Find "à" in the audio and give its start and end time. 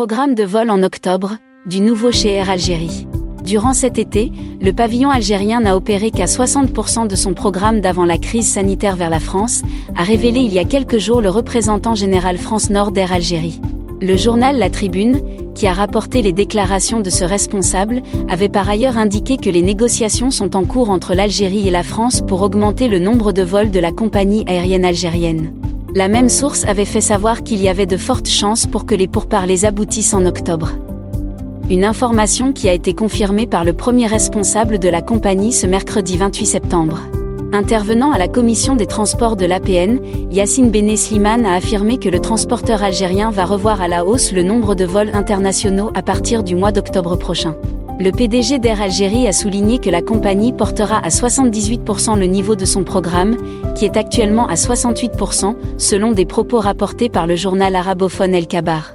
38.12-38.18, 43.80-43.88, 45.94-46.02, 51.04-51.08, 54.46-54.54